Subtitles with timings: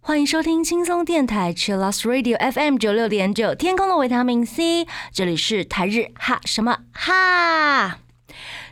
[0.00, 7.98] 欢迎收听轻松电台 Chillus Radio FM 九六点九，天空的维他命 C，这里是台日哈什么哈。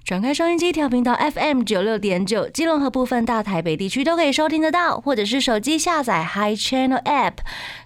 [0.05, 7.37] 转开收音机调频到 FM 九六点九，基隆和部分大台北地区都可以收听得到，或者是手机下载 Hi Channel App，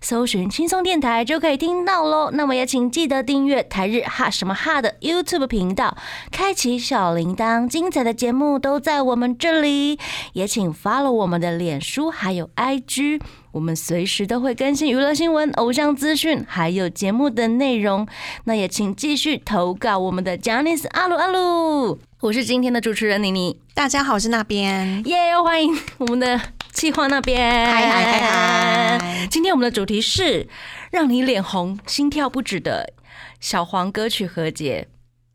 [0.00, 2.32] 搜寻轻松电台就可以听到喽。
[2.32, 5.96] 那么也请记得订阅台日哈什么哈的 YouTube 频道，
[6.32, 10.00] 开启小铃铛，精彩的节目都在我们这里。
[10.32, 13.20] 也请 follow 我们的脸书还有 IG。
[13.52, 18.06] 我们随时都会更新娱乐新闻、偶像资讯，还有节目的内容。
[18.44, 21.98] 那也请继续投稿我们的 j a n i c e 阿鲁阿鲁。
[22.20, 25.40] 我是今天的主持人妮妮，大家好，我是那边，耶！
[25.40, 26.40] 欢迎我们的
[26.72, 29.26] 企划那边，嗨嗨嗨嗨！
[29.30, 30.48] 今天我们的主题是
[30.90, 32.92] 让你脸红、心跳不止的
[33.40, 34.88] 小黄歌曲和解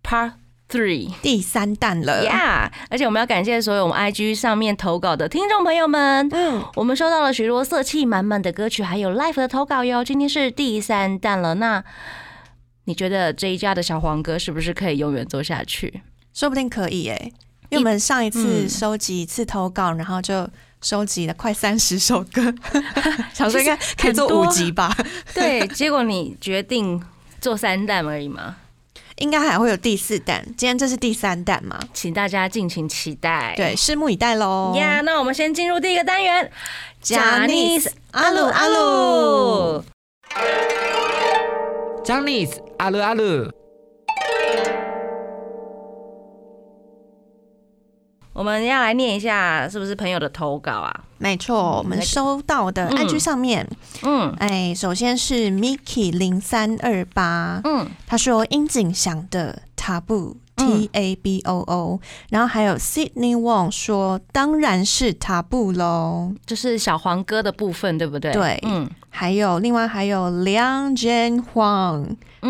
[0.04, 0.43] Part。
[0.74, 2.72] Three 第三弹了，Yeah！
[2.90, 10.04] 而且我们要感谢所有我们 IG 上面投稿的听众朋友们，嗯，我们收到了许多色气满满的歌曲，还有 Live 的投稿哟。
[10.04, 11.84] 今天是第三弹了，那
[12.86, 16.02] 你觉得这一家的小黄哥是不是可以永远做下去？
[16.34, 17.32] 说不定可以哎，
[17.70, 20.50] 因为我们上一次收集一次投稿，然后就
[20.82, 22.52] 收集了快三十首歌，
[23.32, 24.92] 想说应该可以做五集吧？
[25.36, 27.00] 对， 结果你决定
[27.40, 28.56] 做三弹而已吗？
[29.18, 31.80] 应该还会有第四弹，今天这是第三弹嘛？
[31.94, 34.74] 请大家敬请期待，对，拭目以待喽。
[34.76, 36.52] 呀，那我们先进入第一个单元
[37.04, 39.84] ，Janice 阿鲁阿鲁
[42.04, 43.63] ，Janice 阿鲁阿鲁。
[48.34, 51.04] 我们要来念一下，是不是朋友的投稿啊？
[51.20, 53.66] 没错，我们收到的 IG 上面，
[54.04, 68.34] 嗯，哎，首先是 Miki 零三二八，嗯，他说殷景祥的 Taboo T A B O O，然后还有 Sydney Wong 说当然是 Taboo 喽，就是小黄歌的部分，对不对？
[68.34, 72.06] 对，嗯，还有另外还有梁建煌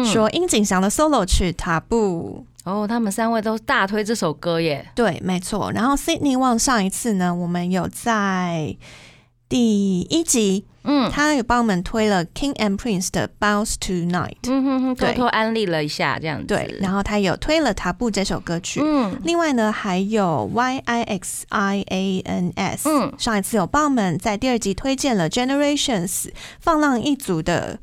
[0.05, 2.45] 说殷景祥的 solo 曲 Taboo。
[2.63, 4.87] 哦，他们三位都大推这首歌耶。
[4.95, 5.71] 对，没错。
[5.73, 8.77] 然后 Sydney Wang 上一次呢，我们有在
[9.49, 16.45] 第一集，嗯，他有帮我们推了 King and Prince 的 Bounce Tonight，嗯哼哼，偷偷安利了一下这样子。
[16.47, 18.81] 对，然后他有推了《塔布》这首歌曲。
[18.81, 27.79] 嗯，另外呢，还有 Y I X I A N S，嗯，上一次有帮我们在第二集推荐了 Generations 放浪一族的。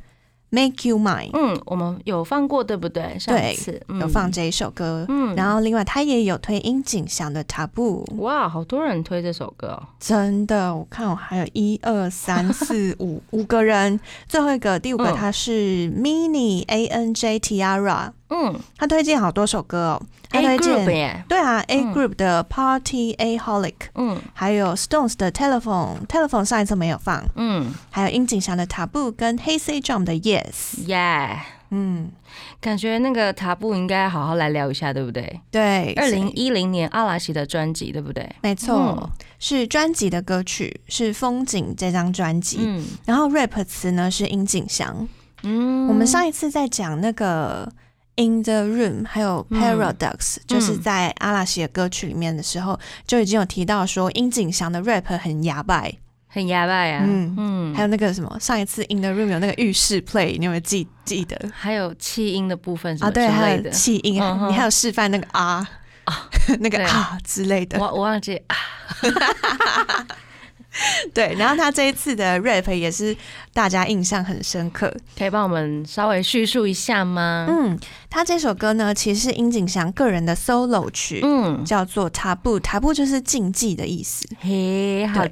[0.53, 1.31] Make you mine。
[1.33, 3.17] 嗯，我们有放过，对不对？
[3.19, 5.07] 上次有放这一首歌。
[5.09, 8.05] 嗯，然后另外他也有推樱井翔的《塔布》。
[8.17, 10.75] 哇，好多人推这首歌，真的！
[10.75, 18.11] 我看我还有一二三四五五个人，最后一个第五个他是 Mini A N J Tiara。
[18.31, 20.03] 嗯，他推荐好多首歌哦。
[20.33, 30.13] 他推荐对啊，A Group 的 Party A Holic，嗯，还有 Stones 的 Telephone，Telephone 上一次没有放，嗯，还有殷景祥的 Taboo 跟 Hey Say Jump 的
[30.15, 31.39] Yes，Yeah，
[31.71, 32.13] 嗯，
[32.61, 35.41] 感觉那个 Taboo 应该好好来聊一下，对不对？
[35.51, 38.31] 对，二零一零年阿拉西的专辑，对不对？
[38.41, 39.11] 没错，
[39.41, 45.09] 是专辑的歌曲，是风景这张专辑，嗯，然后 Rap 词呢是殷景祥，
[45.43, 47.69] 嗯，我们上一次在讲那个。
[48.17, 55.85] In the room，还有 Paradox，就是在阿拉西的歌曲里面的时候，就已经有提到说殷景祥的 rap 很哑巴，
[56.27, 57.01] 很哑巴啊。
[57.03, 61.51] 嗯嗯，还有那个什么，上一次 In the room 有那个浴室 play，你有没有记记得？
[61.55, 64.17] 还有气音的部分啊，对，还有气音，
[64.49, 65.67] 你还有示范那个啊
[66.05, 66.29] 啊，
[66.61, 67.79] 那个啊之类的。
[67.81, 68.57] 我我忘记啊。
[71.13, 73.17] 对，然后他这一次的 rap 也是
[73.53, 77.47] 大家印象很深刻，可以帮我们稍微叙述一下吗？
[77.49, 84.29] 嗯，他这首歌呢，其实是殷景祥个人的 solo 曲，嗯，叫做 Taboo，Taboo 就是禁忌的意思。
[84.41, 85.27] 嘿，好，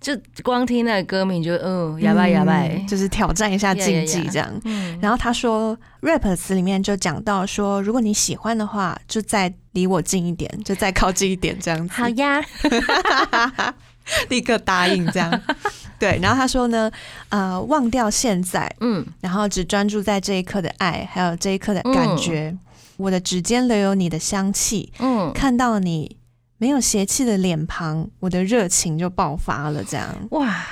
[0.00, 4.60] 就光听那个歌名就嗯，哑巴哑巴，就是挑战一下禁忌这样。
[4.64, 11.94] 嗯，然后他说 rap 词里面就讲到说，如果你喜欢的话，就再离我近一点，就再靠近一点这样子。
[11.94, 12.42] 好呀。
[14.30, 15.42] 立刻答应这样，
[15.98, 16.90] 对，然后他说呢，
[17.28, 22.56] 呃，忘掉现在，嗯，然后只专注在这一刻的爱，还有这一刻的感觉。
[22.96, 26.16] 我的指尖留有你的香气，嗯，看到你
[26.58, 29.84] 没有邪气的脸庞，我的热情就爆发了。
[29.84, 30.64] 这样，哇，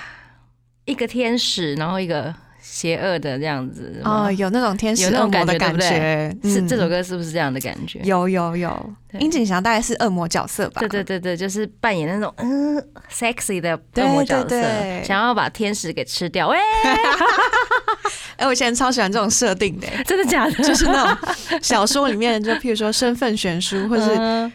[0.86, 2.34] 一个天使，然后一个。
[2.66, 8.00] 邪恶的这样子哦，有那种天使恶魔的感觉，是这首歌是不是这样的感觉？
[8.04, 10.80] 有有有，殷景祥大概是恶魔角色吧？
[10.80, 12.82] 对对对对，就是扮演那种嗯
[13.12, 14.62] sexy 的恶魔角色，
[15.04, 16.48] 想要把天使给吃掉。
[16.48, 16.58] 哎，
[18.38, 20.52] 哎，我以前超喜欢这种设定的， 真的假的？
[20.64, 24.50] 就是那种小说里面，就譬如说身份悬殊，或是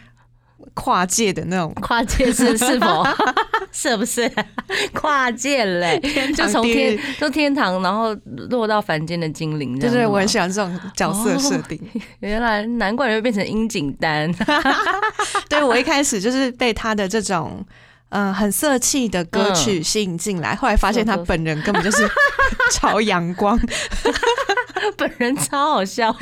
[0.74, 1.72] 跨界的那种。
[1.80, 3.04] 跨界是 是否？
[3.72, 4.30] 是不是
[4.92, 6.00] 跨界嘞？
[6.34, 8.14] 就从天就天堂，然后
[8.48, 9.78] 落到凡间的精灵。
[9.78, 11.80] 对对，我很喜欢这种角色设定。
[12.20, 14.32] 原来难怪会变成樱井丹。
[15.48, 17.64] 对我一开始就是被他的这种。
[18.12, 22.10] 嗯，很色气的歌曲吸引进来，后来发现他本人根本就是
[22.72, 23.56] 超阳光，
[24.98, 26.12] 本人超好笑，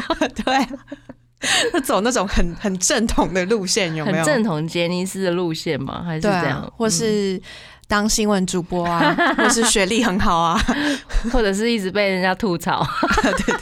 [0.44, 1.07] 对，他
[1.84, 4.24] 走那种很很正统的路线，有没有？
[4.24, 6.02] 正统杰尼斯的路线吗？
[6.04, 6.70] 还是这样？
[6.76, 7.40] 或是
[7.86, 10.60] 当新闻主播啊， 或是学历很好啊，
[11.32, 12.86] 或者是一直被人家吐槽，
[13.22, 13.54] 对对。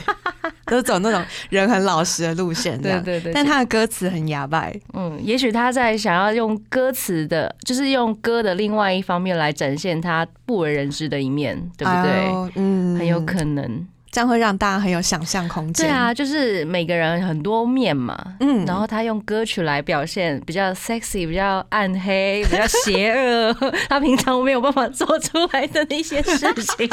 [0.67, 4.69] 都走那种人很老实的路线，对对对，但他的歌词很哑巴。
[4.94, 12.52] 嗯，也许他在想要用歌词的，就是用歌的另外一方面来展现他不为人知的一面，对不对？
[12.56, 13.87] 嗯，很有可能。
[14.16, 15.86] 这样会让大家很有想象空间。
[15.86, 23.52] 对啊，就是每个人很多面嘛，嗯，然后他用歌曲来表现比较 sexy、比较暗黑、比较邪恶，
[23.90, 26.38] 他平常没有办法做出来的那些事
[26.78, 26.88] 情，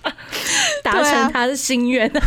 [0.82, 2.10] 达成他的心愿。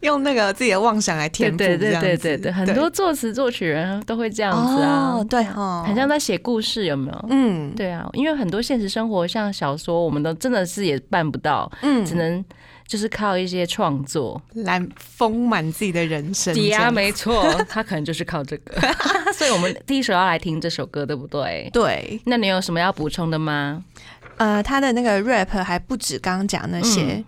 [0.00, 7.26] 用那个自己的妄想来填补，对对对对对，很多作词作曲人都会这样子啊，对哦，很像在写故事，有没有？
[7.30, 12.44] 嗯，对啊，因为很多现实生活像小说，我们都真的是也办不到，嗯，只能
[12.86, 14.40] 就是靠一些创作。
[14.54, 16.54] 来丰满自己的人生。
[16.54, 18.74] 抵押，没错， 他可能就是靠这个，
[19.34, 21.68] 所以我们第一首要来听这首歌，对不对？
[21.72, 23.84] 对，那你有什么要补充的吗？
[24.36, 27.24] 呃，他的那个 rap 还不止刚刚讲那些。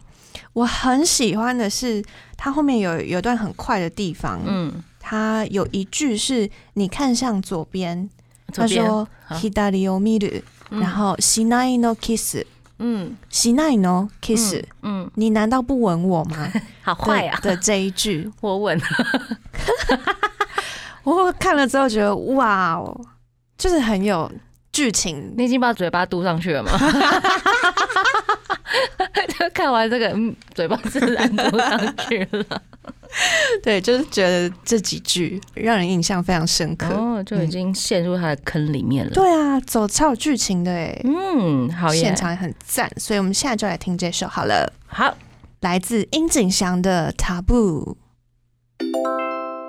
[0.52, 2.02] 我很喜欢的是，
[2.36, 8.08] 他后面有有段很快的地方，嗯，他有一句是你看向左边，
[8.52, 12.38] 他说 hidari o miru，然后 shinai no kiss，
[12.78, 16.52] 嗯，shinai no kiss，嗯，你难道不吻我吗？
[16.82, 17.38] 好坏啊。
[17.40, 18.80] 的这一句，我吻，
[21.04, 23.00] 我看了之后觉得哇哦，
[23.56, 24.30] 就是很有
[24.72, 26.70] 剧情，你已经把嘴巴嘟上去了吗？
[29.38, 32.62] 就看完这个，嗯，嘴巴自然嘟上去了。
[33.62, 39.12] 对，就是觉得这几句让人印象非常深刻，哦，就已经陷入他的坑里面了。
[39.12, 44.72] 对啊，走超有剧情的哎，嗯，好，现场也很赞，所以我们现在就来听这首好了。
[44.86, 45.16] 好，
[45.60, 47.94] 来自殷景祥的《Taboo》。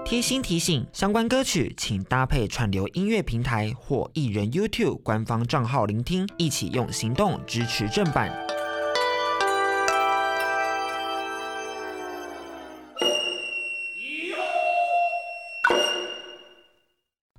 [0.05, 8.46] 贴心提醒：相关歌曲请搭配串流音乐平台或艺人 YouTube 官方账号聆听，一起用行动支持正版。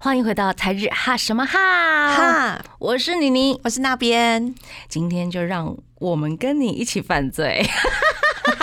[0.09, 4.55] 欢迎回到才日哈什么哈哈，我是妮妮，我是那边，
[4.89, 7.63] 今天就让我们跟你一起犯罪。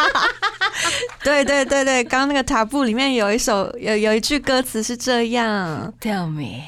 [1.24, 6.64] 对对对对，刚刚那个塔布里面有一首有有一句歌词是这样，Tell me，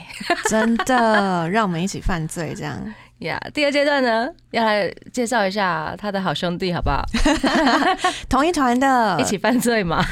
[0.47, 3.41] 真的让我们一起犯罪这样呀。
[3.56, 7.03] 第二阶段呢，要来介绍一下他的好兄弟好不好？
[8.30, 10.06] 同一团的，一起犯罪嘛。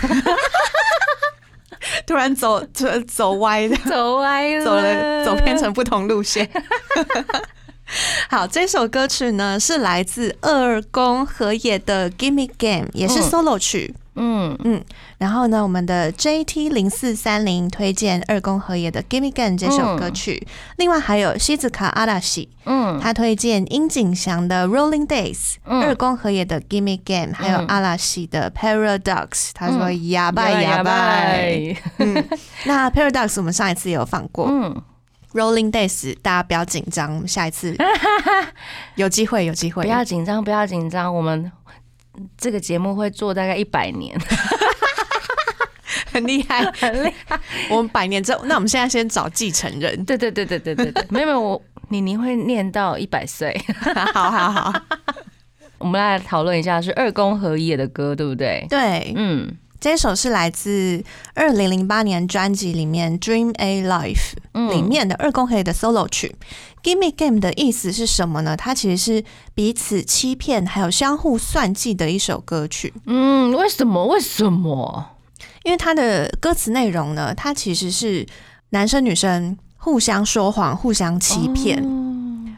[2.06, 6.50] 突然走走走歪的，走歪了，走了走偏成不同路线。
[8.30, 13.94] 好，这首歌曲呢是来自二宫和也的《Gimme Game》，也是 solo 曲。
[13.95, 14.84] 嗯嗯嗯，
[15.18, 20.48] 然后呢，我们的 JT 零四三零推荐二宫和也的《Gimme Game》这首歌曲。
[20.78, 29.28] 另外还有西子卡阿拉西，嗯，他推荐殷景祥的《Rolling Days》，二宫和也的《Gimme Game》，还有阿拉西的《Paradox》。
[29.54, 30.92] 他说：“哑巴哑巴。”
[32.00, 32.26] 嗯，
[32.66, 34.48] 那《Paradox》我们上一次也有放过。
[34.50, 34.81] 嗯。
[35.34, 37.76] Rolling Days，大家不要紧张，下一次
[38.95, 41.52] 有机会，有机会，不要紧张，不要紧张，我们
[42.38, 44.18] 这个节目会做大概一百年，
[46.12, 47.40] 很厉害，很厉害。
[47.69, 50.06] 我们百年之后，那我们现在先找继承人。
[50.06, 53.56] 对对对对对对对， 没有没有，我妮妮会念到一百岁，
[54.14, 54.74] 好好好。
[55.78, 58.66] 我们来讨论一下，是二宫和也的歌，对不对？
[58.69, 59.56] 对，嗯。
[59.85, 61.04] 这首是来自
[61.35, 64.33] 二零零八年专辑里面《Dream A Life》
[64.71, 66.35] 里面的二宫黑的 solo 曲。
[66.81, 68.57] Give Me Game 的意思是什么呢？
[68.57, 69.23] 它其实是
[69.54, 72.92] 彼此欺骗还有相互算计的一首歌曲。
[73.06, 74.07] 嗯，为什么？
[74.07, 75.11] 为什么？
[75.63, 78.25] 因为它的歌词内容呢，它其实是
[78.71, 81.83] 男生女生互相说谎、互相欺骗。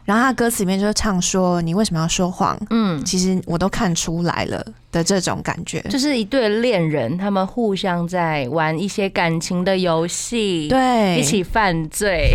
[0.08, 12.34] 然后他歌词里面就唱说：“你为什么要说谎？”嗯，其实我都看出来了的这种感觉，就是一对恋人，他们互相在玩一些感情的游戏，对，一起犯罪，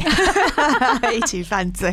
[1.18, 1.92] 一起犯罪，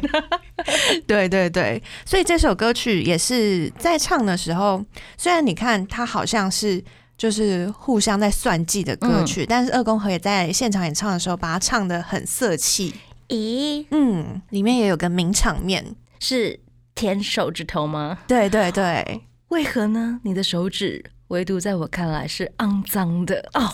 [1.07, 1.83] 对对对。
[2.05, 4.85] 所以这首歌曲也是在唱的时候，
[5.17, 6.85] 虽然你看他好像是
[7.17, 12.93] 就是互相在算计的歌曲，但是二宫和也在现场演唱的时候，把它唱的很色气。
[13.31, 16.61] 咦，嗯，里面也有个名场面，是
[16.95, 18.19] 舔手指头吗？
[18.27, 20.21] 对对对，为何呢？
[20.25, 23.73] 你的手指唯独在我看来是肮脏的 哦，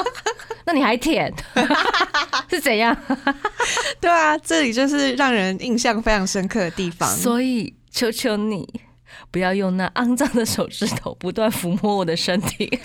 [0.66, 1.32] 那你还舔，
[2.50, 2.96] 是怎样？
[4.00, 7.08] 对啊，这里就是让人印象非常深刻的地方。
[7.08, 8.68] 所以求求你，
[9.30, 12.78] 不要用那肮脏的手指头不断抚摸我的身体。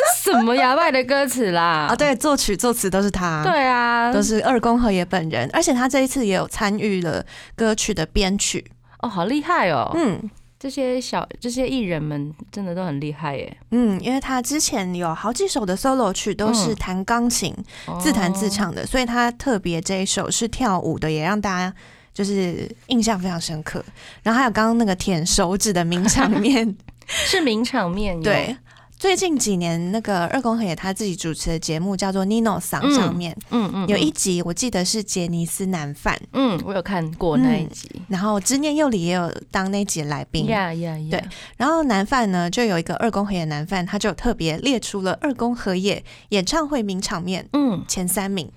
[0.00, 1.86] 这什么牙外的歌词啦？
[1.90, 8.64] 啊，对，作曲作词都是他，对啊，都是二宫和也本人，而且他这一次也有参与了歌曲的编曲，
[9.00, 17.54] 哦，好厉害哦，嗯，这些小这些艺人们真的都很厉害耶，嗯，因为他之前有好几首的 solo 曲都是弹钢琴
[18.00, 21.74] 自弹自唱的，所以他特别这一首是跳舞的，也让大家
[22.14, 23.84] 就是印象非常深刻。
[24.22, 26.74] 然后还有刚刚那个舔手指的名场面，
[27.06, 28.56] 是名场面，对。
[29.00, 37.90] 最近几年，那个二宫和也他自己主持的节目叫做《Nino 桑》上面，嗯嗯，有一集我记得是杰尼斯男犯，嗯，我有看过那一集。
[38.08, 41.08] 然后知念佑里也有当那集来宾，呀呀呀。
[41.10, 41.24] 对，
[41.56, 48.52] 然后男犯呢，就有一个二宫和也男犯，他就特别列出了二宫和也演唱会名场面，嗯，前三名，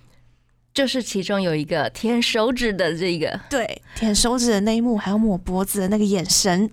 [0.74, 6.70] 就是其中有一个舔手指的这个，对，舔手指的那一幕，还有抹脖子的那个眼神。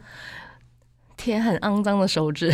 [1.21, 2.51] 舔很肮脏的手指，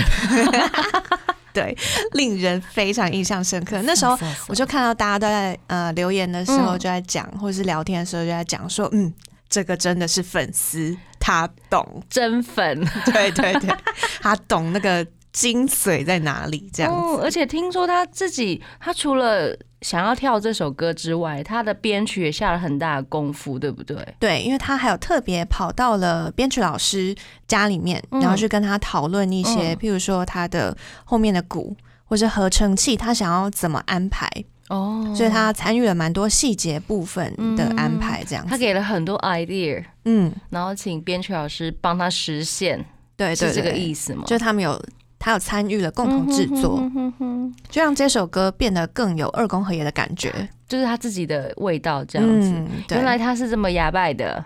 [1.54, 1.76] 对，
[2.14, 3.80] 令人非常印象深刻。
[3.82, 4.18] 那时候
[4.48, 9.12] 我就看到大家都在呃留言的时候就在讲，或者是聊天的时候就在讲说，嗯，
[9.48, 12.02] 这个真的是粉丝，他懂。
[12.10, 13.74] 真粉， 对对对，
[14.20, 17.22] 他懂那个精髓在哪里，这样子。
[17.22, 23.96] 而且听说他自己，他除了想要跳这首歌之外，他的编曲也下了很大的功夫，对不对？
[24.18, 27.14] 对，因为他还有特别跑到了编曲老师
[27.46, 34.28] 家里面，然后去跟他讨论一些，譬如说他的后面的鼓或者合成器，他想要怎么安排
[34.70, 35.14] 哦。
[35.14, 42.84] 所以他参与了蛮多细节部分的安排，这样他给了很多 idea，嗯，然后请编曲老师帮他实现，
[43.16, 44.24] 对，是这个意思吗？
[44.26, 44.84] 就他们有。
[45.26, 46.80] 他有参与了共同制作，
[47.68, 50.30] 就让这首歌变得更有二宫和也的感觉，
[50.68, 52.54] 就是他自己的味道这样子。
[52.90, 54.44] 原来他是这么哑拜的，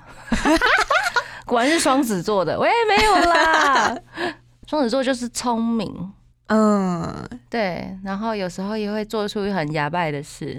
[1.45, 2.59] 果然是双子座的。
[2.59, 3.95] 喂，没有啦，
[4.67, 6.13] 双子座就是聪明，
[6.47, 7.15] 嗯，
[7.51, 10.59] 对，然后有时候也会做出很哑拜的事。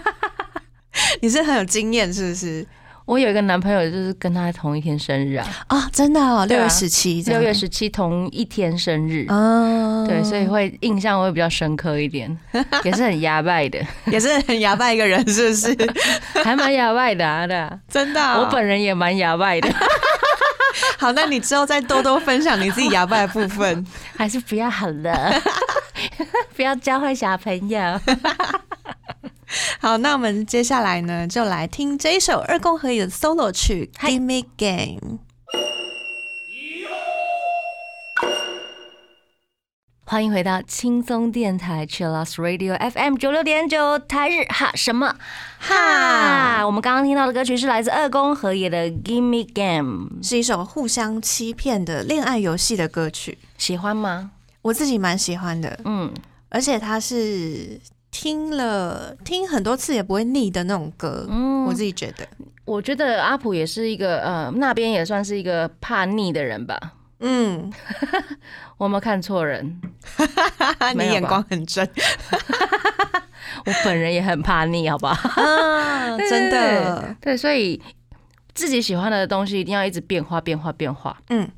[1.22, 2.66] 你是很有经验，是不是？
[3.10, 5.44] 我有一个男朋友，就是跟他同一天生日啊！
[5.66, 12.38] 啊，真的，六月十七，六月十七同一天生日哦，对，所以会印象会比较深刻一点，
[12.84, 15.76] 也是很牙拜的， 也是很牙拜一个人，是不是？
[16.44, 19.68] 还蛮牙拜的啊，的，真的，我本人也蛮牙拜的。
[20.96, 23.84] 好，那你之后再多多分享你自己牙拜的部分，
[24.16, 25.32] 还是不要好了，
[26.54, 28.00] 不要教坏小朋友。
[29.80, 35.18] 好，那我们接下来呢，就来听这一首二宫和也的 solo 曲《Give Me Game》。
[40.04, 45.14] 欢迎回到轻松电台 Chillus Radio FM 九六点九台日哈什么
[45.60, 46.66] 哈？
[46.66, 54.32] 我们刚刚听到的歌曲是来自二宫和也的《Give Me Game》，是一首互相欺骗的恋爱游戏的歌曲，喜欢吗？
[54.62, 56.12] 我自己蛮喜欢的，嗯，
[56.48, 57.80] 而且它是。
[58.10, 62.26] 听了听很多次也不会腻的那种歌，嗯，我自己觉得，
[62.64, 66.78] 我觉得阿普也是一个呃，那边也算是一个怕腻的人吧，
[67.20, 67.72] 嗯，
[68.78, 69.80] 我有没有看错人？
[70.96, 71.88] 你眼光很准，
[73.64, 75.16] 我本人也很怕腻，好不好？
[76.28, 77.80] 真的，对，所以
[78.54, 81.48] 自己喜欢的东西一定要一直变化，变化，变化，嗯，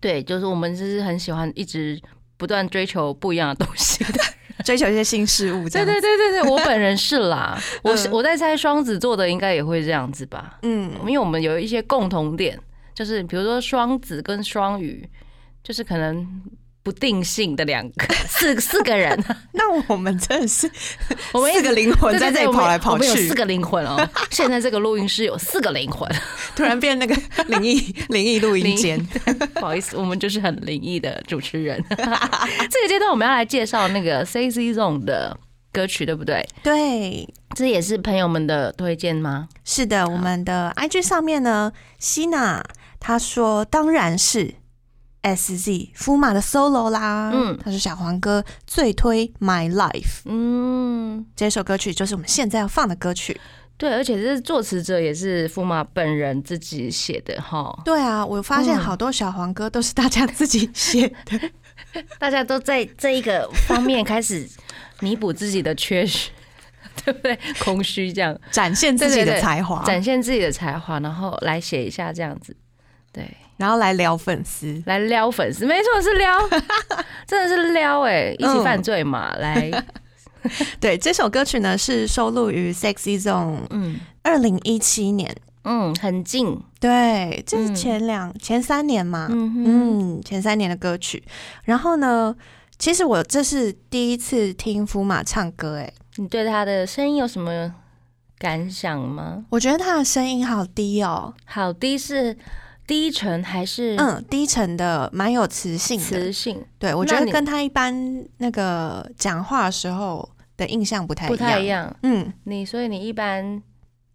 [0.00, 1.98] 对，就是我们就是很喜欢一直
[2.36, 4.20] 不断追求不一样的东西的。
[4.68, 12.60] 追求一些新事物，对对对对对，我 本人是啦，我是我在猜双子座的应该也会这样子吧，嗯，因为我们有一些共同点，
[12.94, 15.08] 就是比如说双子跟双鱼，
[15.62, 16.42] 就是可能。
[16.88, 20.70] 不定性的两个 四四个人， 那我们真的是
[21.32, 24.08] 我们四个灵魂在这里跑来跑去，有四个灵魂哦。
[24.30, 26.10] 现在这个录音室有四个灵魂，
[26.56, 27.14] 突然变那个
[27.48, 28.98] 灵异灵异录音间。
[29.52, 31.84] 不好意思，我们就是很灵异的主持人。
[31.90, 35.36] 这个阶段我们要来介绍那个 C C Zone 的
[35.70, 36.48] 歌曲，对不对？
[36.62, 39.48] 对，这也是朋友们的推荐吗？
[39.62, 42.64] 是的，我们的 IG 上面呢，希娜
[42.98, 44.54] 她说当然是
[45.36, 47.30] SZ 福马的 solo 啦。
[47.32, 50.22] 嗯，他说小黄哥最推 My Life。
[50.24, 53.40] 嗯，这首歌曲就是我们现在要放的歌曲。
[53.76, 57.78] 对，而且这是作词者也是福马本人自己写的哈。
[57.84, 64.48] 对啊，我发现好多小黄歌都是大家自己写的， 大家都在这一个方面开始
[65.00, 66.30] 弥补自己的缺失。
[67.04, 67.38] 对不对？
[67.60, 72.54] 空虚这样展现自己的才华，展现自己的才华，然后来写一下这样子，
[73.12, 73.24] 对，
[73.58, 76.38] 然后来撩粉丝，来撩粉丝，没错是撩，
[77.28, 79.70] 真的是撩哎，一起犯罪嘛，来，
[80.80, 91.22] 对，这首歌曲呢是收录于 Sexy Zone，嗯，二零一七年，嗯，很近，对，这是前两前三年嘛，嗯，前三年的歌曲，
[91.64, 92.34] 然后呢，
[92.78, 95.92] 其实我这是第一次听福马唱歌，哎。
[96.16, 97.72] 你对他的声音有什么
[98.38, 99.44] 感想吗？
[99.50, 102.36] 我觉得他的声音好低哦，好低是
[102.88, 106.00] 低沉还是嗯低沉的，蛮有磁性。
[106.00, 107.94] 磁性，对我觉得跟他一般
[108.38, 110.26] 那个讲话的时候
[110.56, 111.94] 的印象不太不太一样。
[112.02, 113.62] 嗯，你所以你一般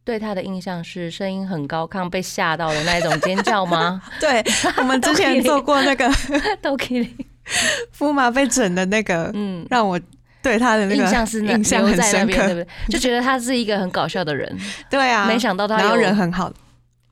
[0.03, 4.01] 对他的印象是声音很高亢，被吓到的那一种尖叫吗？
[4.19, 4.43] 对，
[4.79, 6.11] 我们之前做过那个
[6.59, 7.07] 都可以，
[7.97, 9.97] 驸马被整的那个，嗯，让我。
[10.41, 12.67] 对他的那个印象是印象很深刻，对不对？
[12.89, 14.53] 就觉得他是一个很搞笑的人。
[14.91, 16.51] 对啊，没想到他然后人很好，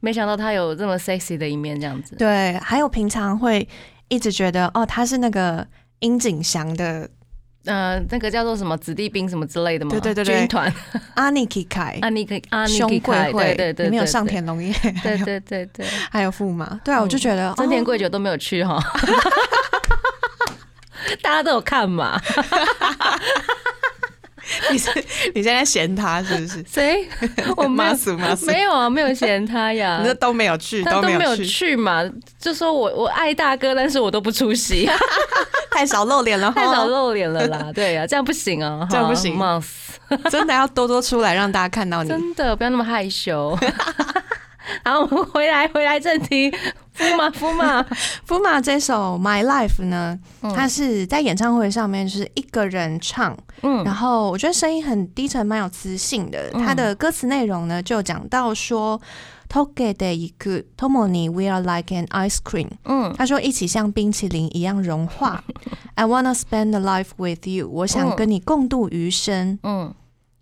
[0.01, 2.15] 没想到他有这么 sexy 的一面，这样子。
[2.17, 3.65] 对，还有平常会
[4.09, 5.65] 一直觉得哦，他是那个
[5.99, 7.09] 殷景祥的，
[7.65, 10.73] 呃，那个叫做什么子弟兵什么之类的嘛，对对对，军团。
[11.13, 16.79] 阿尼基凯， 阿尼基阿尼基凯，对对对，里面有上田龙也，对对对对， 还有驸马。
[16.83, 18.81] 对啊，我就觉得真田贵久都没有去哈。
[21.21, 22.19] 大家都有看嘛？
[24.71, 24.89] 你是
[25.33, 26.63] 你现在嫌他是不是？
[26.69, 27.07] 谁？
[27.57, 29.99] 我妈死妈死没有啊，没有嫌他呀。
[30.03, 32.03] 你这都没有去，都没有去嘛？
[32.39, 34.89] 就说我我爱大哥，但是我都不出席，
[35.71, 37.71] 太少露脸了，太少露脸了啦。
[37.73, 39.37] 对呀，这样不行啊，这样不行，
[40.29, 43.57] 真的要多多出来让大家看到你，真的不要那么害羞。
[44.83, 46.51] 然后我们回来回来正题，
[46.93, 47.83] 福马福马
[48.25, 56.49] 福马这首 My Life 呢，它是在演唱会上面就是一个人唱，嗯，然后我觉得声音很低沉，蛮有磁性的。
[56.51, 58.99] 它的歌词内容呢就讲到说
[59.49, 65.43] ，Toge de iku tomoni we are like an ice cream，嗯，他说一起像冰淇淋一样融化。
[65.95, 69.93] I wanna spend the life with you，我想跟你共度余生，嗯，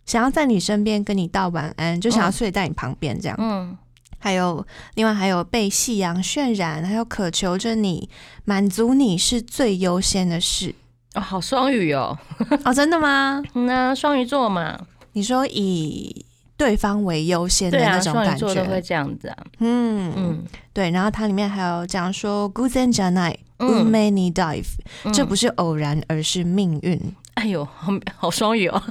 [0.05, 3.77] 想要在你身边跟你道晚安，就想要睡在你旁边这样，嗯。
[4.19, 8.09] 还有，另外还有被夕阳渲染，还有渴求着你，
[8.45, 10.75] 满足你是最优先的事。
[11.15, 12.17] 哦，好双鱼哦，
[12.63, 13.41] 哦，真的吗？
[13.53, 14.79] 那双鱼座嘛，
[15.13, 20.91] 你说以对方为优先的那种感觉，都会这样子啊，嗯嗯，对。
[20.91, 24.67] 然后它里面还有讲说，Good and Janai, many dive，
[25.13, 26.99] 这不是偶然，而是命运。
[27.39, 28.81] 哎呦，好好双语哦，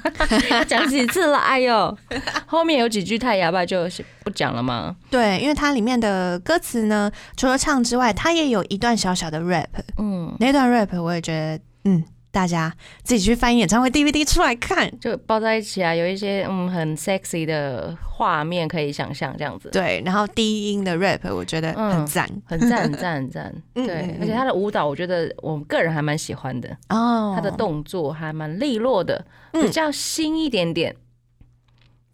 [0.66, 1.36] 讲几次了？
[1.36, 1.98] 哎呦，
[2.46, 3.86] 后面有几句太哑巴，就
[4.24, 4.96] 不讲了吗？
[5.10, 9.66] 对，因为它里面的歌词呢，除了唱之外，它也有一段小小的 rap。
[9.98, 12.04] 嗯，那段 rap 我也觉得，嗯。
[12.30, 19.70] 大家自己去翻演唱会 DVD 出来看，就抱在一起啊，有一些嗯很 sexy 的画面可以想象这样子。
[19.70, 23.54] 对，然后低音的 rap 我觉得很赞，很赞，很赞，很赞。
[23.74, 30.94] 对，而且他的舞蹈我觉得我个人还蛮喜欢的哦，他的动作还蛮利落的，比较新一点点。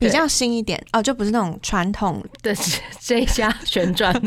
[0.05, 2.55] 比较新一点哦，就不是那种传统 的
[3.01, 4.13] 这一家旋转。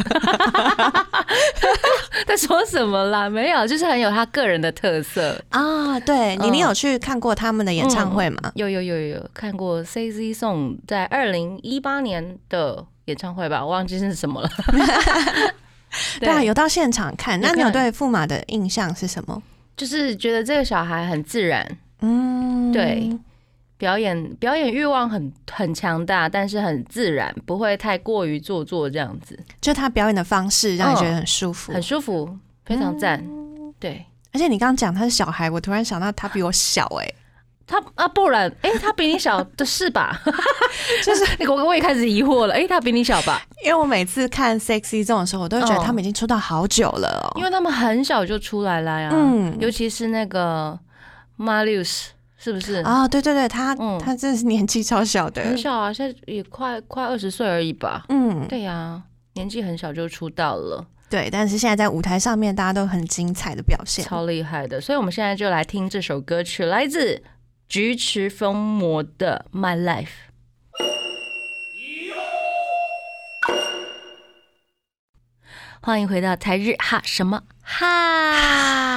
[2.28, 3.30] 在说什么啦？
[3.30, 6.00] 没有，就是很有他个人的特色啊。
[6.00, 8.52] 对，你你有去看过他们的演唱会吗？
[8.56, 13.64] 有有有有看过 C Z Song 在二零一八年的演唱会吧？
[13.64, 14.50] 我忘记是什么了。
[16.20, 17.40] 对啊，有到现场看。
[17.40, 19.42] 那你有对驸马的印象是什么？
[19.78, 21.78] 就是觉得这个小孩很自然。
[22.02, 23.10] 嗯，对。
[23.78, 29.38] 表演表演欲望很很强大，但是很自然，不会太过于做作这样子。
[29.62, 33.24] 就他表演的方式让你觉得很舒服，很舒服，非常赞。
[33.80, 37.08] 对，而且你刚刚讲他是小孩，我突然想到他比我小哎，
[37.68, 40.20] 他啊不然哎他比你小的是吧？
[41.06, 43.40] 就是我我也开始疑惑了，哎他比你小吧？
[43.64, 49.12] 因为我每次看 sexy 这种时候，我都会觉得他们已经出道好久了，因为他们很小就出来了呀。
[49.14, 50.80] 嗯，尤其是那个
[51.38, 52.08] Marius。
[52.38, 53.08] 是不是啊？
[53.08, 58.06] 对对对，他他真的是年纪超小的，很小啊，现在也快快二十岁而已吧。
[58.10, 59.02] 嗯，对呀，
[59.34, 61.30] 年纪很小就出道了，对。
[61.32, 64.80] 但是现在在舞台上面，大家都很精彩的表现，超厉害的。
[64.80, 67.24] 所以，我们现在就来听这首歌曲，来自
[67.68, 70.06] 菊池风磨的《My Life》。
[75.82, 78.94] 欢迎回到《台日哈什么哈》。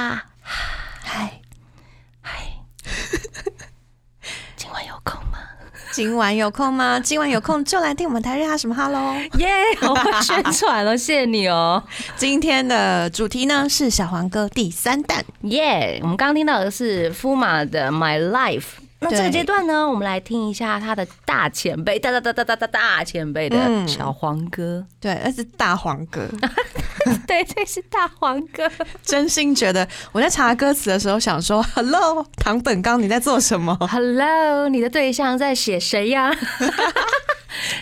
[5.91, 6.99] 今晚有空吗？
[6.99, 9.13] 今晚有空就来听我们台日哈什么哈喽！
[9.37, 9.49] 耶，
[9.81, 11.83] 我会宣传哦，谢谢你哦。
[12.15, 15.23] 今天的主题呢是小黄哥第三弹。
[15.41, 18.63] 耶，我们刚刚听到的是夫马的 My Life。
[19.03, 24.85] 那这个对阶段呢，我们来听一下他的大前辈，大大大大大大大前辈的嗯小黄歌。
[24.99, 26.21] 对，那是大黄歌。
[27.27, 28.69] 对，这是大黄哥。
[29.03, 36.31] 真心觉得我在查歌词的时候想说，Hello，唐本刚你在做什么？Hello，你的对象在写谁呀？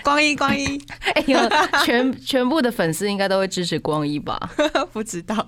[0.03, 0.81] 光 一光一，
[1.13, 1.39] 哎呦，
[1.85, 4.37] 全全部的粉丝应该都会支持光一吧？
[4.91, 5.47] 不知道。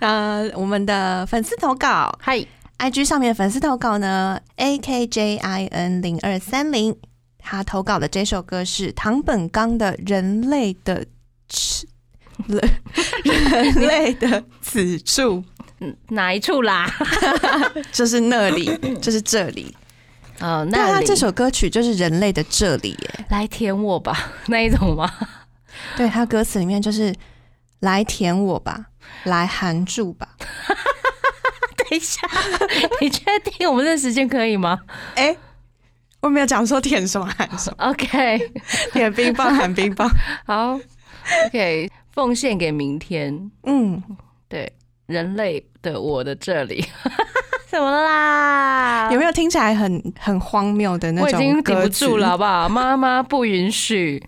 [0.00, 2.44] 呃，我们的粉丝投稿嗨
[2.78, 6.94] ，，IG 上面的粉丝投稿呢，A K J I N 零二三零，
[7.38, 11.06] 他投稿的这首歌是唐本刚的《人类的
[11.48, 11.86] 此
[12.46, 12.60] 人
[13.24, 15.22] 人类的此处》，
[15.80, 16.90] 嗯哪一处啦？
[17.92, 19.74] 就是那里，就是这里。
[20.40, 23.24] 哦，那他这首歌曲就是人类的这里耶。
[23.30, 25.10] 来舔我吧， 那一种吗？
[25.96, 27.14] 对他歌词里面就是
[27.80, 28.86] 来舔我吧，
[29.24, 30.28] 来含住吧。
[31.76, 32.20] 等一下，
[33.00, 34.78] 你确定我们这时间可以吗
[35.14, 35.34] 哎、
[36.20, 38.52] 我没有讲说舔什么含什么，？OK，
[38.92, 40.10] 舔冰棒含冰棒。
[40.44, 40.78] 好
[41.46, 43.50] OK，奉献给明天。
[43.64, 44.02] 嗯，
[44.48, 44.72] 对，
[45.06, 46.84] 人类的我的这里，
[47.68, 49.10] 怎么啦？
[49.12, 52.68] 有没有听起来很很荒谬的那种我已经顶不住了，好不好？
[52.70, 54.22] 妈妈不允许，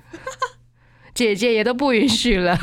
[1.14, 2.58] 姐姐也都不允许了。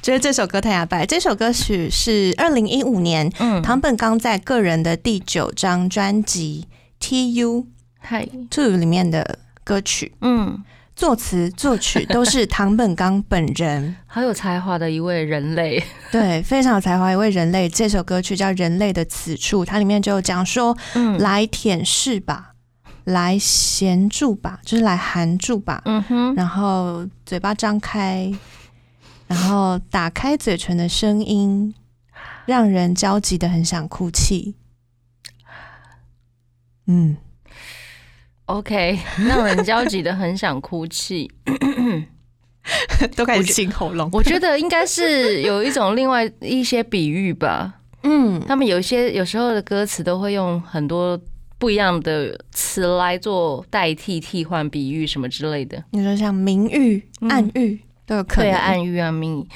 [0.00, 1.04] 觉得这首歌太哑巴。
[1.04, 6.66] 这首歌曲是二零一五年嗯，唐本刚在个人的第九张专辑
[6.98, 7.66] 《T U
[7.98, 10.62] 嗨，Two》里面的歌曲，嗯，
[10.96, 13.94] 作词作曲都是唐本刚本人。
[14.08, 15.80] 好有才华的一位人类。
[16.10, 17.68] 对，非常有才华一位人类。
[17.68, 22.54] 这首歌曲叫《人类的此处》，它里面就有讲说，嗯，来舔舐吧，
[23.04, 28.32] 来衔住吧，就是来含住吧，嗯哼，然后嘴巴张开，
[29.26, 31.74] 然后打开嘴唇的声音，
[32.46, 34.56] 让人焦急的很想哭泣。
[36.86, 37.16] 嗯，
[38.46, 41.30] OK，让人焦急的很想哭泣。
[43.14, 44.08] 都开始清喉咙。
[44.12, 47.74] 我觉得应该是有一种另外一些比喻吧。
[48.02, 51.20] 嗯，他们有一些有时候的歌词都会用很多
[51.58, 55.82] 不一样的词来做代替、替换、比喻什么之类的。
[55.90, 58.50] 你说像明喻、嗯暗喻都有可能。
[58.50, 59.46] 对啊，暗喻啊，明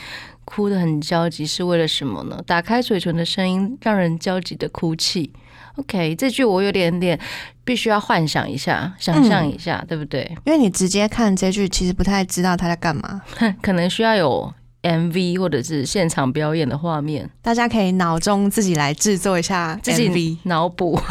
[0.45, 2.41] 哭得很焦急是为了什么呢？
[2.47, 5.33] 打开嘴唇的声音让人焦急的哭泣。
[5.81, 7.19] OK，这句我有点点
[7.65, 10.31] 必须要幻想一下，想象一下，对不对？
[10.45, 13.23] 因为你直接看这句，其实不太知道他在干嘛。
[13.63, 20.39] 可能需要有 MV 或者是现场表演的画面，大家可以脑中自己来制作一下自己。
[20.45, 21.01] 脑补。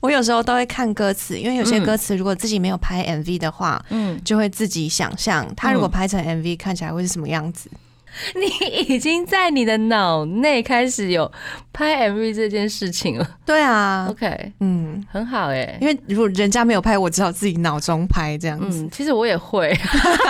[0.00, 7.70] 我有时候都会看歌词，因为有些嗯歌词如果自己没有拍 MV 的话，嗯，就会自己想象他如果拍成 MV 看起来会是什么样子。
[8.34, 11.30] 你已经在你的脑内开始有
[11.72, 13.28] 拍 MV 这件事情了。
[13.44, 18.82] 对啊，OK，嗯，很好哎、因为如果人家没有拍，我只好自己脑中拍这样子。
[18.82, 19.76] 嗯，其实我也会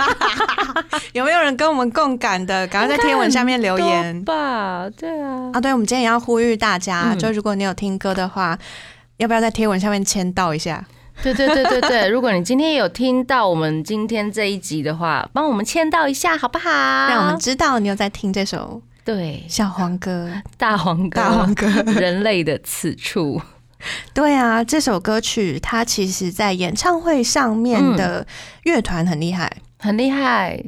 [1.13, 2.67] 有没有人跟我们共感的？
[2.67, 4.89] 赶快在贴文下面留言吧？
[4.97, 5.61] 对啊，啊！
[5.61, 8.57] 对，我们今天也要呼吁大家，嗯就如果你有听歌的话，
[9.17, 10.85] 要不要在贴文下面签到一下？
[11.23, 16.69] 对对对对对，如果你今天有听到我们今天这一集的话，帮我们签到一下好不好？
[16.69, 19.43] 让我们知道你有在听这首对。
[19.47, 20.31] 小黄歌。
[20.57, 21.67] 大黄歌，大黄歌，
[21.99, 23.41] 人类的此处，
[24.13, 28.25] 对啊，这首歌曲它其实在演唱会上面的
[28.63, 30.63] 乐团很厉害，很厉害。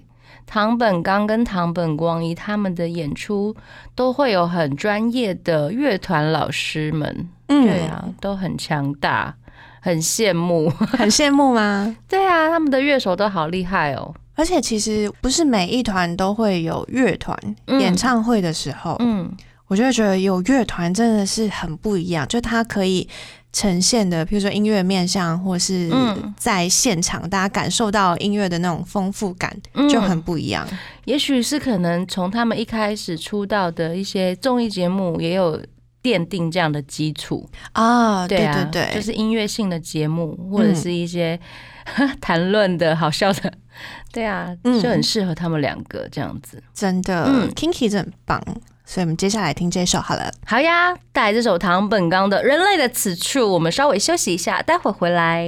[0.45, 3.55] 唐本刚跟唐本光一他们的演出
[3.93, 7.63] 都会有很专业的乐团老师们，嗯。
[7.63, 9.35] 对啊，都很强大，
[9.79, 10.69] 很羡慕。
[10.97, 11.95] 很羡慕吗？
[12.07, 14.13] 对啊，他们的乐手都好厉害哦。
[14.35, 17.37] 而且其实不是每一团都会有乐团、
[17.67, 19.29] 嗯演唱会的时候，嗯，
[19.67, 23.05] 我就会觉得有乐团真的是很不一样，就它可以
[23.51, 30.65] 呈现的，比如说音乐面向，或是嗯在现场大家感受到音乐的那种丰富感，嗯就很不一样。
[31.03, 35.61] 也许是可能从他们一开始出道的一些综艺节目也有
[36.01, 37.49] 奠定这样的基础。
[37.73, 41.39] 啊，对啊，对对，就是音乐性的节目或者是一些
[42.21, 43.53] 谈论的好笑的，
[44.11, 46.61] 对啊，嗯就很适合他们两个这样子。
[46.73, 48.41] 真的、嗯 k i n k y 真很棒。
[48.85, 50.33] 所以我们接下来听这首好了。
[50.47, 55.45] 好呀，带来这首唐本刚的《人类的此处》，我们稍微休息一下，待会回来。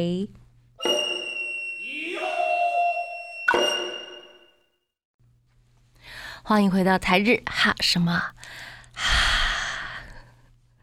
[6.44, 8.22] 欢迎回到台日哈什么？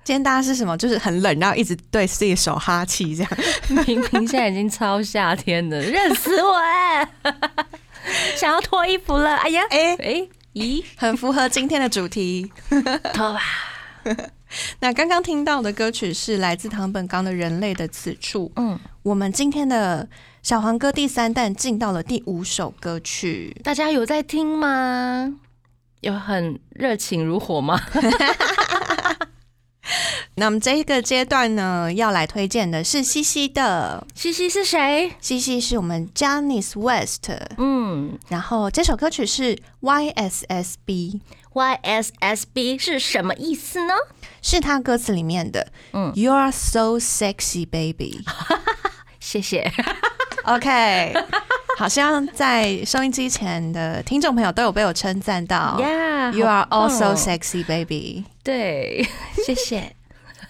[0.09, 0.75] 今天大家是什么？
[0.79, 3.31] 就是很冷，然后一直对自己手哈气，这样。
[3.87, 7.07] 明明现在已经超夏天了，热死我哎！
[8.35, 12.51] 想要脱衣服了，哎呀，哎哎，咦，很符合今天的主题，
[13.13, 13.41] 脱吧。
[14.81, 18.47] 那刚刚听到的歌曲是来自唐本刚的《人类的此处》。
[18.57, 20.09] 嗯，我们今天的
[20.43, 25.35] 小黄歌第三弹进到了第五首歌曲，大家有在听吗？
[26.01, 27.79] 有很热情如火吗？
[30.37, 34.07] 那么这一个阶段呢，要来推荐的是西西的。
[34.15, 35.13] 西西是谁？
[35.21, 37.31] 西西是我们 Janice West。
[37.57, 41.21] 嗯，然后这首歌曲是 YSSB。
[41.55, 43.95] YSSB 是什么意思呢？
[44.43, 45.67] 是他歌词里面的。
[45.93, 48.21] 嗯，You are so sexy, baby。
[49.19, 49.73] 谢谢。
[50.45, 51.13] OK，
[51.79, 55.79] 好像在收音机前的听众朋友都有被我称赞到。
[55.79, 58.25] Yeah，You are also sexy, baby。
[58.43, 59.07] 对，
[59.47, 59.95] 谢谢。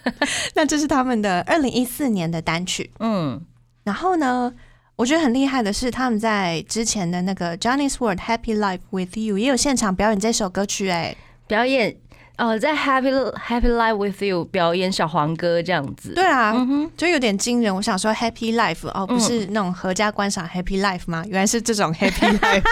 [0.56, 2.90] 那这是他们的二零一四年的单曲。
[3.00, 3.44] 嗯，
[3.84, 4.50] 然后呢，
[4.96, 10.88] 我觉得很厉害的是，他们在之前的那个 Johnny's World Happy Life with You 也有现场表演这首歌曲。
[10.88, 11.14] 哎，
[11.46, 11.94] 表演
[12.38, 16.14] 哦，在 Happy Happy Life with You 表演小黄歌这样子。
[16.14, 16.54] 对啊，
[16.96, 17.74] 就有点惊人。
[17.74, 21.24] 我想说 Happy Life 哦，不是那种合家观赏 Happy Life 吗？
[21.26, 22.62] 原来是这种 Happy Life。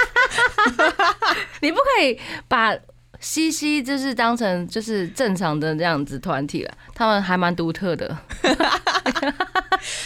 [1.61, 2.75] 你不可以把。
[3.19, 8.15] 西西就是当成就是正常的这样子团体了，他们还蛮独特的，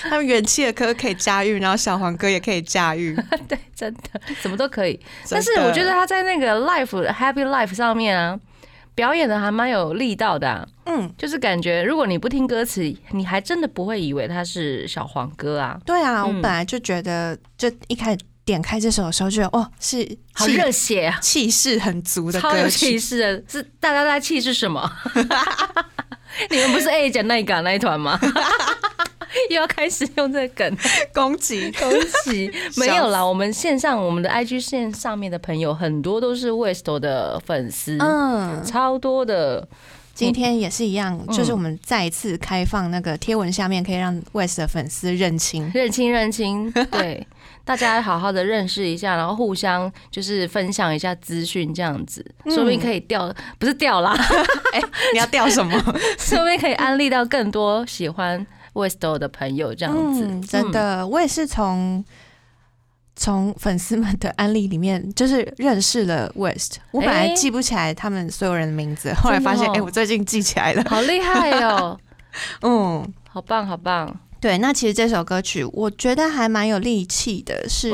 [0.09, 3.13] 他们元气的歌可以驾驭，然后小黄歌也可以驾驭，
[3.49, 4.01] 对，真的
[4.41, 4.99] 什么都可以。
[5.29, 8.39] 但是我觉得他在那个 Life Happy Life 上面啊，
[9.01, 12.83] 表演的还蛮有力道的，嗯，就是感觉如果你不听歌词，
[13.13, 15.81] 你还真的不会以为他是小黄歌啊。
[15.87, 18.19] 对啊，我本来就觉得，就一开始。
[18.43, 24.91] 点开这首的时候，觉得哦，是好热血啊，气势很足的歌有，气势的，是大家在气是什么？
[26.51, 28.19] 你们不是 A 姐那一个那一团吗？
[29.51, 30.77] 又要开始用这个梗。
[31.15, 31.71] 攻击。
[31.73, 31.91] 攻
[32.25, 32.51] 击？
[32.77, 39.67] 没有啦，我们线上我们的 IG 线上面的朋友很多都是 West 的粉丝，嗯，超多的。
[40.13, 47.27] 今天也是一样，就是我们再一次开放那个贴文下面可以让 West 的粉丝认清认清认清，对。
[47.65, 54.13] 大家好好的认识一下，然后互相就是分享一下资讯，这样子，说不定可以调，不是调啦，
[54.73, 54.81] 哎，
[55.13, 55.73] 你要调什么？
[56.19, 58.45] 说不定可以安利到更多喜欢
[58.89, 60.27] Westel 的朋友，这样子。
[60.47, 62.05] 真的，我也是从
[63.17, 66.79] 从粉丝们的案例里面，就是认识了 West。
[66.91, 71.99] 我本来记不起来他们所有人的名字，后来发现，哎，我最近记起来了，好厉害哦！
[72.63, 74.19] 嗯，好棒，好棒。
[74.41, 77.93] 对，那其实这首歌曲我觉得还蛮有力气的，是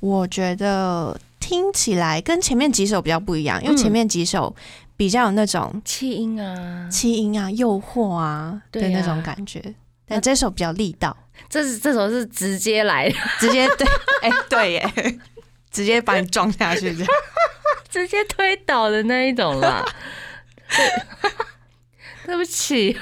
[0.00, 4.52] 我觉得听起来跟前面几首比较不一样，因为前面几首
[4.98, 9.62] 比较有那种气音啊、气音啊、诱惑啊的那种感觉，
[10.06, 11.16] 但这首比较力道。
[11.48, 13.08] 这是这首是直接来，
[13.38, 13.86] 直接对，
[14.20, 15.18] 哎，对耶，
[15.70, 17.08] 直接把你撞下去，这样。
[17.88, 19.82] 直接推倒的那一种啦。
[20.68, 22.36] 对。
[22.36, 22.94] 不起，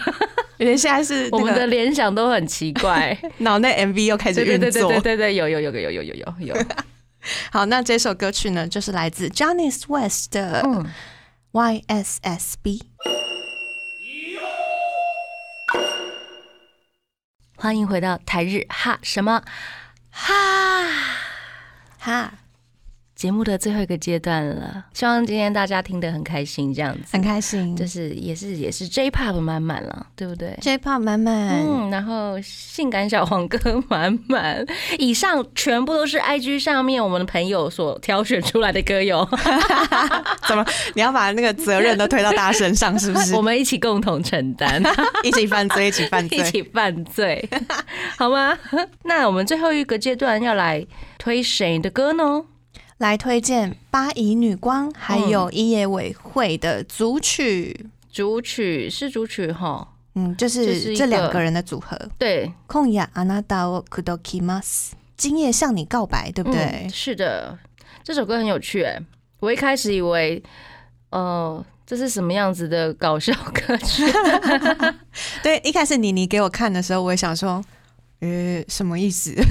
[0.56, 6.56] 因为现在是 我们的联想都很奇怪，脑内 MV 又开始运作，对对对对对，有有有有有有有有。
[7.50, 10.62] 好，那这首歌曲呢，就是来自 Johnny West 的
[11.56, 12.82] YSSB。
[17.56, 19.42] 欢迎回到台日哈什么
[20.10, 20.84] 哈
[21.98, 22.34] 哈。
[23.16, 34.62] 节目的最后一个阶段了，希望今天大家听得很开心，这样子很开心，就是也是也是 J-Pop 满满了，对不对？J-Pop 满满，嗯，然后性感小黄歌满满，
[34.98, 39.26] 以上全部都是 IG 上面我们的朋友所挑选出来的歌友，
[40.46, 43.34] 怎么你要把那个责任都推到大家身上，是不是？
[43.36, 44.82] 我们一起共同承担，
[45.24, 47.48] 一起犯罪，一起犯罪，一起犯罪，
[48.18, 48.58] 好吗？
[49.04, 52.42] 那我们最后一个阶段要来推谁的歌呢？
[52.98, 66.88] 来推荐八乙女光，还有一野委会的组曲，组曲是组曲哈，嗯，就是这两个人的组合，对，空野阿娜达沃库多基马斯，今夜向你告白，对不对？
[66.90, 67.58] 是的，
[68.02, 68.98] 这首歌很有趣，哎，
[69.40, 70.42] 我一开始以为，
[71.10, 74.04] 呃，这是什么样子的搞笑歌曲？
[75.44, 77.62] 对，一开始妮妮给我看的时候，我也想说，
[78.20, 79.34] 呃，什么意思？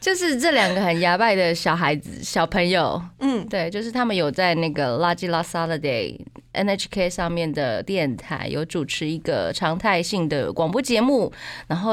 [0.00, 6.16] 就是这两个很牙拜的小孩子、小朋友，嗯，对，就是他们有在那个《垃圾拉萨的 day》
[6.52, 11.32] NHK 上面的电台有主持一个常态性的广播节目，
[11.66, 11.92] 然后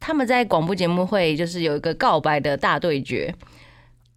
[0.00, 3.32] 他们在广播节目会就是有一个告白的大对决，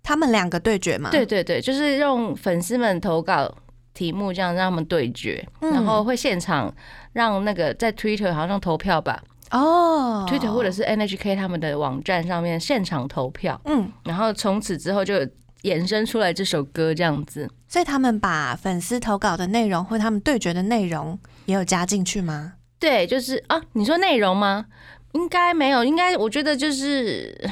[0.02, 1.12] 他们两个对决嘛？
[1.12, 3.54] 对对对，就是用粉丝们投稿
[3.94, 6.74] 题目，这样让他们对决，然后会现场
[7.14, 9.22] 让那个在 Twitter 好像投票吧。
[9.52, 15.14] 哦，Twitter 或者是 NHK 他们的网站上面现场投票，嗯，然后从此之后就
[15.62, 17.50] 衍生出来这首歌这样子。
[17.68, 22.54] 所以他们把粉丝投稿的内容或他们对决的内容也有加进去吗？
[22.80, 24.66] 对，就是啊，你说内容吗？
[25.12, 27.50] 应该没有，应该我觉得就是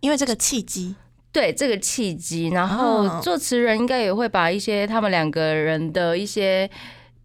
[0.00, 0.94] 因为这个契机，
[1.32, 6.70] 对这个契机，然后作词人应该也会把一些他们两个人的一些。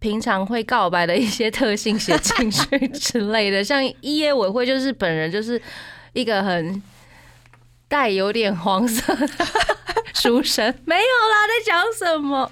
[0.06, 5.60] 平常会告白的一些特性写进去之类的， 像一夜委会就是本人就是
[6.14, 6.80] 一个很
[7.88, 9.28] 带有点黄色的
[10.14, 12.52] 书生，没有啦，在讲什么？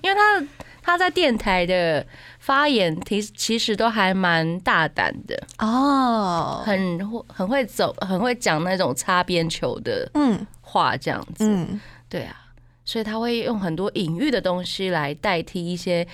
[0.00, 0.46] 因为他
[0.80, 2.06] 他在电台的
[2.38, 5.36] 发言，其其实都还蛮大胆的。
[5.58, 10.46] 哦，很很会走，很会讲那种擦边球的嗯。
[10.60, 12.36] 话这样子，嗯，对啊，
[12.84, 16.06] 所以他会用很多隐喻的东西来代替一些。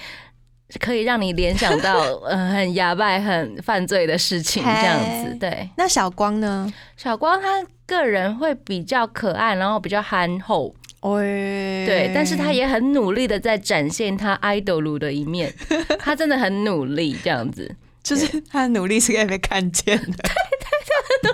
[0.80, 5.68] 可以让你联想到 呃很哑巴、很犯罪的事情这样子，对。
[5.76, 6.72] 那小光呢？
[6.96, 12.10] 小光他个人会比较可爱，然后比较憨厚，对。
[12.14, 15.52] 但是他也很努力的在展现他 idol 的一面，
[15.98, 20.24] 他真的很努力这样子，就是他的努力是可以被看见的。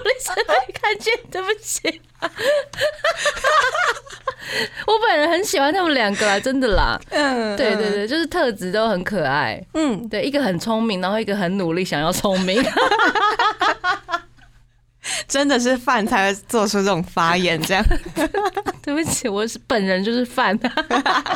[0.02, 2.00] 对，他的努力是被看见，对不起。
[4.87, 6.98] 我本人很喜欢他们两个啦，真的啦。
[7.11, 9.62] 嗯，对对对，就是特质都很可爱。
[9.74, 12.62] 嗯，对，一个很聪明，然后一个很努力想要聪明。
[15.29, 17.85] 真的是饭才会做出这种发言，这样。
[18.83, 20.59] 对不起，我是本人就是饭。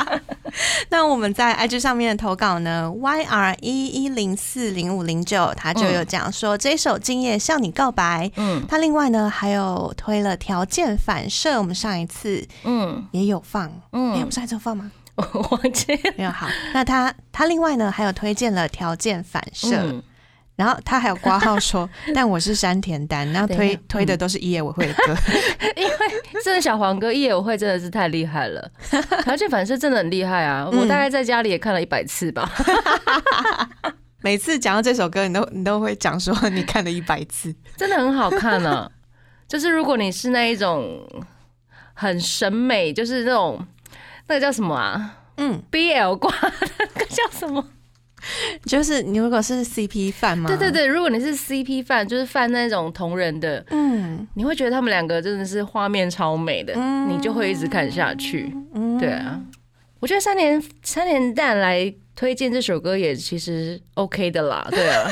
[0.89, 8.27] 那我们在 IG 上面的投稿呢？YR 一一零四零五零九，他就有讲说这首《今夜向你告白》。
[8.37, 13.71] 嗯，他另外呢还有推了条件反射，我们上一次嗯也有放。
[13.91, 14.91] 嗯，哎，我们上一次放吗？
[15.15, 15.85] 我忘记
[16.17, 16.31] 没有。
[16.31, 20.01] 好，那他他另外呢还有推荐了条件反射。
[20.55, 25.15] 然后他还有挂号说， 但我是山田丹，然后推推的都是一野委会的歌，
[25.75, 25.93] 因为
[26.43, 28.71] 真的小黄哥一野委会真的是太厉害了，
[29.25, 30.67] 而且反射真的很厉害啊！
[30.71, 32.51] 我大概在家里也看了一百次吧。
[34.21, 38.89] 每次讲到这首歌，你都你都会讲说你看了一百次，真的很好看呢。
[39.47, 41.05] 就是如果你是那一种
[41.93, 43.65] 很审美，就是那种
[44.27, 45.17] 那个叫什么啊？
[45.37, 47.65] 嗯，BL 挂那个叫什么？
[48.65, 50.47] 就是你如果是 CP 范吗？
[50.47, 56.73] 对对对，如果你是 CP 范，就是犯那种同人的，嗯，你会觉得他们两个真的是画面超美的，
[57.07, 58.53] 你就会一直看下去。
[58.99, 59.39] 对啊，
[59.99, 61.93] 我觉得三年三年蛋来。
[62.15, 65.11] 推荐这首歌也其实 OK 的啦， 对啊，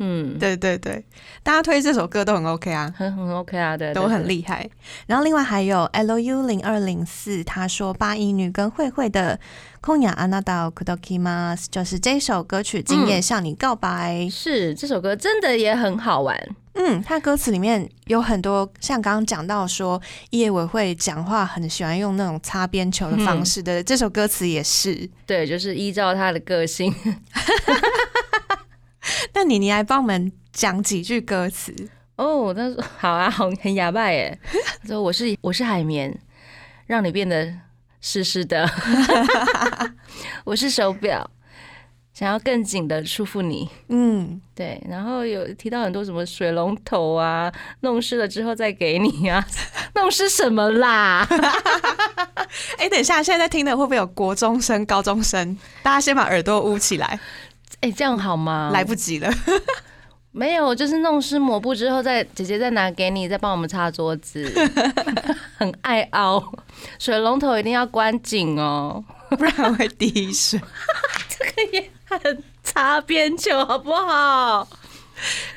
[0.00, 1.04] 嗯， 对对对，
[1.42, 4.68] 大家推这首歌都很 OK 啊，很很 OK 啊，对，都很厉害。
[5.06, 9.38] 然后另外还有 LU 零二零四，他说八一女跟慧慧的
[9.80, 16.36] 空雅安娜达 Kudokimas，就是这首歌曲《今夜向你告白》，是这首歌真的也很好玩。
[16.74, 26.94] 嗯，他歌词里面有很多像刚刚讲到说叶委会讲话很喜欢用那种擦边球的方式的，这首歌词也是对，就是依照他的个性。
[29.34, 31.74] 那你你来帮我们讲几句歌词
[32.16, 32.54] 哦？
[32.54, 34.38] 他说好啊，好很哑巴耶。
[34.82, 36.16] 他说我是我是海绵，
[36.86, 37.52] 让你变得
[38.00, 38.68] 湿湿的。
[40.44, 41.28] 我是手表。
[42.20, 49.42] 想要更紧的束缚你，嗯，对，然后有提到很多什么水龙头啊，弄湿了之后再给你啊，
[49.96, 51.26] 弄湿什么啦？
[52.76, 55.56] 哎，等一下，现在在听的会不会有国中生、高中生？
[55.82, 57.18] 大家先把耳朵捂起来。
[57.80, 58.68] 哎，这样好吗？
[58.70, 59.32] 来不及了。
[60.30, 64.44] 没有，就是弄湿抹布之后，再姐姐再拿给你，再帮我们擦桌子。
[65.56, 66.52] 很爱凹，
[66.98, 70.60] 水龙头一定要关紧哦，不然会滴水。
[71.30, 71.90] 这个也。
[72.18, 74.66] 很擦边球，好不好？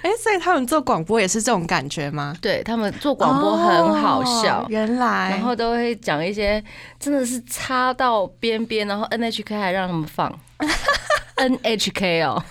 [0.01, 2.35] 哎，所以他们做广播也是这种感觉吗？
[2.41, 6.61] 对他们做广播很好笑，原来，然后都会讲一些
[6.99, 10.37] 真的是插到边边，然后 NHK 还让他们放
[11.37, 12.43] NHK 哦，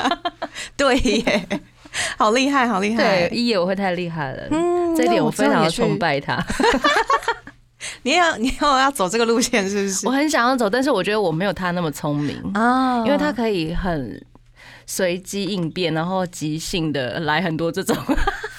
[0.76, 1.48] 对耶，
[2.18, 3.28] 好厉害，好厉害！
[3.28, 6.36] 对，一野我会太厉害了，嗯，这点我非常的崇拜他。
[8.02, 10.06] 你要你要要走这个路线是不是？
[10.06, 12.36] 我很想要走，但是我觉得我没有他那么聪明。
[12.54, 14.24] 啊，因为他可以很
[14.86, 17.96] 随机应变，然后即兴的来很多这种。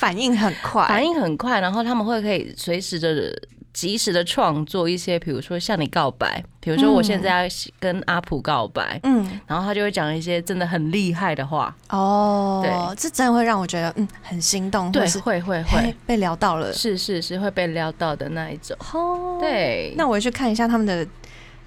[0.03, 3.33] 反应很快，反应很快，然后他们会可以随时的
[3.73, 7.49] 及时的创作一些，比如说向你告白，比如说我现在要
[7.79, 11.75] 跟阿普告白，嗯，然后他就会讲一些真的很厉害的话。
[11.89, 18.77] 哦，对，这真的会让我觉得嗯很心动，对，会会会被撩到了，是是是会被撩到的那一种。
[18.93, 21.05] 哦，对，那我去看一下他们的。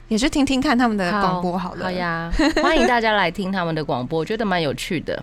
[0.08, 1.86] 也去听听看他们的广播好了。
[1.86, 2.32] 好呀，
[2.62, 5.20] 欢迎大家来听他们的广播，我觉得蛮有趣的。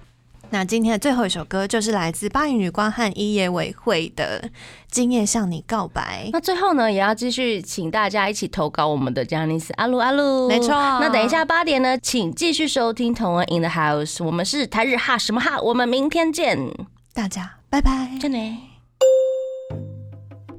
[0.54, 4.40] 那今天的最后一首歌就是来自八音女光和一野委会的
[4.88, 6.26] 《今夜向你告白》。
[6.32, 10.48] 那最后呢，也要继续请大家一起投稿我们的 j a n i c e 阿鲁阿鲁。
[10.48, 10.70] 没错。
[10.70, 16.56] 那等一下八点呢，请继续收听《同文 in the house》，我们是台日哈什么哈，我们明天见，
[17.16, 18.73] 大家拜拜，真的。